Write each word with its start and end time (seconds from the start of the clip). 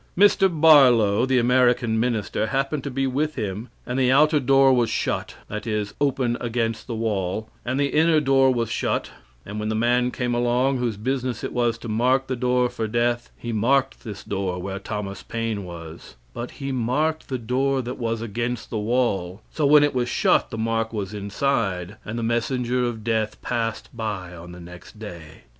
Mr. 0.17 0.49
Barlow, 0.49 1.27
the 1.27 1.37
American 1.37 1.99
minister, 1.99 2.47
happened 2.47 2.83
to 2.83 2.89
be 2.89 3.05
with 3.05 3.35
him 3.35 3.69
and 3.85 3.99
the 3.99 4.11
outer 4.11 4.39
door 4.39 4.73
was 4.73 4.89
shut, 4.89 5.35
that 5.47 5.67
is, 5.67 5.93
open 6.01 6.37
against 6.41 6.87
the 6.87 6.95
wall, 6.95 7.51
and 7.63 7.79
the 7.79 7.93
inner 7.93 8.19
door 8.19 8.51
was 8.51 8.67
shut, 8.71 9.11
and 9.45 9.59
when 9.59 9.69
the 9.69 9.75
man 9.75 10.09
came 10.09 10.33
along 10.33 10.79
whose 10.79 10.97
business 10.97 11.43
it 11.43 11.53
was 11.53 11.77
to 11.77 11.87
mark 11.87 12.25
the 12.25 12.35
door 12.35 12.67
for 12.67 12.87
death, 12.87 13.29
he 13.37 13.53
marked 13.53 14.03
this 14.03 14.23
door 14.23 14.59
where 14.59 14.79
Thomas 14.79 15.21
Paine 15.21 15.63
was, 15.65 16.15
but 16.33 16.49
he 16.57 16.71
marked 16.71 17.29
the 17.29 17.37
door 17.37 17.83
that 17.83 17.99
was 17.99 18.23
against 18.23 18.71
the 18.71 18.79
wall, 18.79 19.43
so 19.51 19.67
when 19.67 19.83
it 19.83 19.93
was 19.93 20.09
shut 20.09 20.49
the 20.49 20.57
mark 20.57 20.91
was 20.91 21.13
inside, 21.13 21.97
and 22.03 22.17
the 22.17 22.23
messenger 22.23 22.85
of 22.85 23.03
death 23.03 23.39
passed 23.43 23.95
by 23.95 24.33
on 24.35 24.51
the 24.51 24.59
next 24.59 24.97
day. 24.97 25.43